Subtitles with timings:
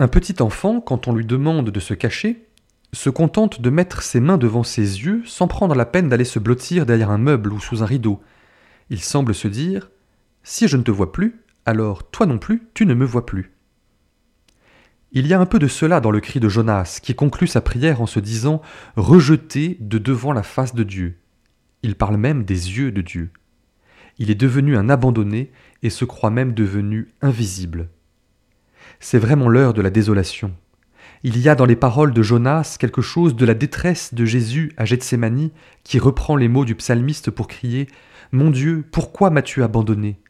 [0.00, 2.46] Un petit enfant, quand on lui demande de se cacher,
[2.92, 6.38] se contente de mettre ses mains devant ses yeux sans prendre la peine d'aller se
[6.38, 8.22] blottir derrière un meuble ou sous un rideau.
[8.90, 9.90] Il semble se dire
[10.44, 13.52] Si je ne te vois plus, alors toi non plus, tu ne me vois plus.
[15.10, 17.60] Il y a un peu de cela dans le cri de Jonas, qui conclut sa
[17.60, 18.62] prière en se disant
[18.96, 21.18] rejeté de devant la face de Dieu.
[21.82, 23.30] Il parle même des yeux de Dieu.
[24.18, 25.50] Il est devenu un abandonné
[25.82, 27.88] et se croit même devenu invisible.
[29.00, 30.54] C'est vraiment l'heure de la désolation.
[31.22, 34.72] Il y a dans les paroles de Jonas quelque chose de la détresse de Jésus
[34.76, 35.52] à Gethsémani
[35.82, 37.88] qui reprend les mots du psalmiste pour crier
[38.30, 40.20] Mon Dieu, pourquoi m'as-tu abandonné?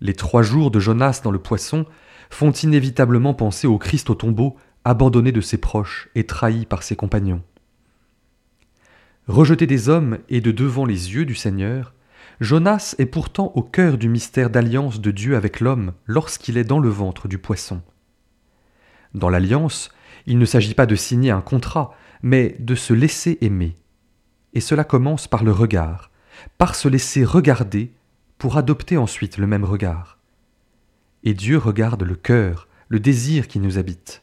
[0.00, 1.86] Les trois jours de Jonas dans le poisson
[2.30, 6.96] font inévitablement penser au Christ au tombeau, abandonné de ses proches et trahi par ses
[6.96, 7.42] compagnons.
[9.28, 11.94] Rejeté des hommes et de devant les yeux du Seigneur,
[12.42, 16.80] Jonas est pourtant au cœur du mystère d'alliance de Dieu avec l'homme lorsqu'il est dans
[16.80, 17.80] le ventre du poisson.
[19.14, 19.90] Dans l'alliance,
[20.26, 23.76] il ne s'agit pas de signer un contrat, mais de se laisser aimer.
[24.52, 26.10] Et cela commence par le regard,
[26.58, 27.92] par se laisser regarder
[28.36, 30.18] pour adopter ensuite le même regard
[31.24, 34.22] et Dieu regarde le cœur, le désir qui nous habite.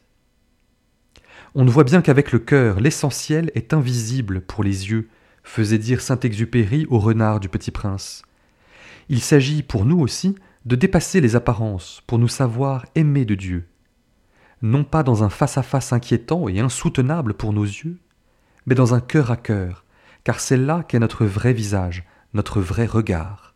[1.54, 5.08] On ne voit bien qu'avec le cœur, l'essentiel est invisible pour les yeux,
[5.50, 8.22] faisait dire Saint-Exupéry au renard du Petit Prince.
[9.08, 13.66] Il s'agit pour nous aussi de dépasser les apparences pour nous savoir aimer de Dieu,
[14.62, 17.98] non pas dans un face-à-face inquiétant et insoutenable pour nos yeux,
[18.66, 19.84] mais dans un cœur à cœur,
[20.22, 23.49] car c'est là qu'est notre vrai visage, notre vrai regard.